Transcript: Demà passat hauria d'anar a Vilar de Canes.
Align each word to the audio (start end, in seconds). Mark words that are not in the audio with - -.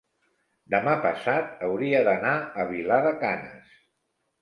Demà 0.73 0.95
passat 1.03 1.63
hauria 1.69 2.01
d'anar 2.09 2.35
a 2.65 2.69
Vilar 2.75 3.01
de 3.11 3.17
Canes. 3.25 3.81